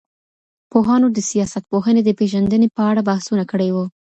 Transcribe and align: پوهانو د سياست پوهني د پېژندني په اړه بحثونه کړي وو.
پوهانو 0.71 1.07
د 1.11 1.17
سياست 1.31 1.63
پوهني 1.71 2.01
د 2.05 2.09
پېژندني 2.19 2.67
په 2.75 2.81
اړه 2.91 3.01
بحثونه 3.09 3.43
کړي 3.51 3.69
وو. 3.71 3.85